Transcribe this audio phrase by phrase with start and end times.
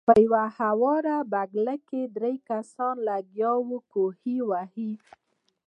[0.07, 4.91] پۀ يوه هواره بګله کښې درې کسان لګيا دي کوهے وهي